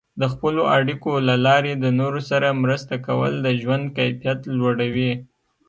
د 0.21 0.23
خپلو 0.33 0.61
اړیکو 0.77 1.11
له 1.27 1.35
لارې 1.45 1.73
د 1.75 1.85
نورو 1.99 2.21
سره 2.29 2.59
مرسته 2.63 2.95
کول 3.07 3.33
د 3.41 3.47
ژوند 3.61 3.85
کیفیت 3.97 4.39
لوړوي. 4.57 5.11